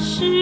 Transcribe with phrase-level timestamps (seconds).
[0.00, 0.37] 是